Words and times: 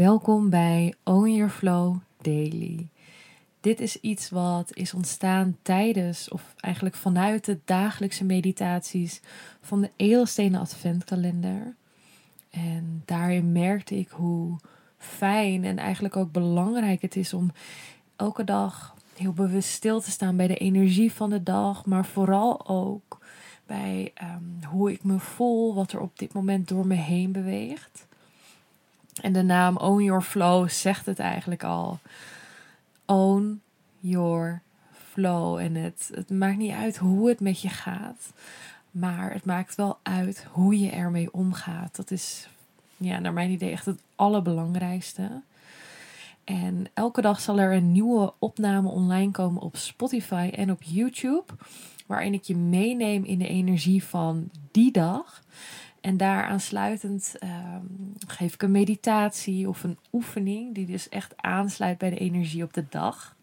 Welkom 0.00 0.50
bij 0.50 0.94
Own 1.04 1.28
Your 1.28 1.50
Flow 1.50 1.96
Daily. 2.20 2.88
Dit 3.60 3.80
is 3.80 4.00
iets 4.00 4.30
wat 4.30 4.76
is 4.76 4.94
ontstaan 4.94 5.56
tijdens 5.62 6.28
of 6.28 6.54
eigenlijk 6.56 6.94
vanuit 6.94 7.44
de 7.44 7.58
dagelijkse 7.64 8.24
meditaties 8.24 9.20
van 9.60 9.80
de 9.80 9.90
Edelstenen 9.96 10.60
Adventkalender. 10.60 11.74
En 12.50 13.02
daarin 13.04 13.52
merkte 13.52 13.98
ik 13.98 14.08
hoe 14.08 14.56
fijn 14.98 15.64
en 15.64 15.78
eigenlijk 15.78 16.16
ook 16.16 16.32
belangrijk 16.32 17.02
het 17.02 17.16
is 17.16 17.34
om 17.34 17.50
elke 18.16 18.44
dag 18.44 18.94
heel 19.16 19.32
bewust 19.32 19.68
stil 19.68 20.00
te 20.00 20.10
staan 20.10 20.36
bij 20.36 20.46
de 20.46 20.56
energie 20.56 21.12
van 21.12 21.30
de 21.30 21.42
dag, 21.42 21.86
maar 21.86 22.04
vooral 22.04 22.68
ook 22.68 23.18
bij 23.66 24.10
ehm, 24.14 24.64
hoe 24.68 24.92
ik 24.92 25.04
me 25.04 25.18
voel, 25.18 25.74
wat 25.74 25.92
er 25.92 26.00
op 26.00 26.18
dit 26.18 26.32
moment 26.32 26.68
door 26.68 26.86
me 26.86 26.94
heen 26.94 27.32
beweegt. 27.32 28.08
En 29.20 29.32
de 29.32 29.42
naam 29.42 29.76
Own 29.76 30.02
Your 30.02 30.22
Flow 30.22 30.68
zegt 30.68 31.06
het 31.06 31.18
eigenlijk 31.18 31.64
al. 31.64 31.98
Own 33.06 33.60
Your 34.00 34.62
Flow. 35.12 35.58
En 35.58 35.74
het, 35.74 36.10
het 36.14 36.30
maakt 36.30 36.56
niet 36.56 36.72
uit 36.72 36.96
hoe 36.96 37.28
het 37.28 37.40
met 37.40 37.60
je 37.60 37.68
gaat, 37.68 38.32
maar 38.90 39.32
het 39.32 39.44
maakt 39.44 39.74
wel 39.74 39.98
uit 40.02 40.46
hoe 40.50 40.80
je 40.80 40.90
ermee 40.90 41.32
omgaat. 41.32 41.96
Dat 41.96 42.10
is, 42.10 42.48
ja, 42.96 43.18
naar 43.18 43.32
mijn 43.32 43.50
idee, 43.50 43.70
echt 43.70 43.86
het 43.86 44.02
allerbelangrijkste. 44.16 45.42
En 46.44 46.86
elke 46.94 47.20
dag 47.20 47.40
zal 47.40 47.58
er 47.58 47.72
een 47.72 47.92
nieuwe 47.92 48.32
opname 48.38 48.88
online 48.88 49.30
komen 49.30 49.62
op 49.62 49.76
Spotify 49.76 50.50
en 50.54 50.70
op 50.70 50.82
YouTube. 50.82 51.52
Waarin 52.06 52.34
ik 52.34 52.42
je 52.42 52.56
meeneem 52.56 53.24
in 53.24 53.38
de 53.38 53.48
energie 53.48 54.04
van 54.04 54.50
die 54.70 54.92
dag. 54.92 55.42
En 56.00 56.16
daar 56.16 56.44
aansluitend 56.44 57.36
ehm, 57.38 57.84
geef 58.26 58.54
ik 58.54 58.62
een 58.62 58.70
meditatie 58.70 59.68
of 59.68 59.82
een 59.82 59.98
oefening 60.12 60.74
die 60.74 60.86
dus 60.86 61.08
echt 61.08 61.34
aansluit 61.36 61.98
bij 61.98 62.10
de 62.10 62.18
energie 62.18 62.62
op 62.62 62.72
de 62.72 62.84
dag. 62.88 63.36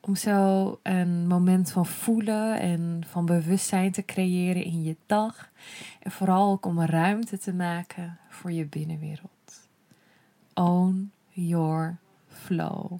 Om 0.00 0.16
zo 0.16 0.78
een 0.82 1.26
moment 1.26 1.72
van 1.72 1.86
voelen 1.86 2.60
en 2.60 3.02
van 3.08 3.26
bewustzijn 3.26 3.92
te 3.92 4.04
creëren 4.04 4.64
in 4.64 4.82
je 4.82 4.96
dag. 5.06 5.50
En 6.00 6.10
vooral 6.10 6.50
ook 6.50 6.66
om 6.66 6.80
ruimte 6.80 7.38
te 7.38 7.54
maken 7.54 8.18
voor 8.28 8.52
je 8.52 8.66
binnenwereld. 8.66 9.68
Own 10.54 11.12
your 11.30 11.98
flow. 12.28 12.98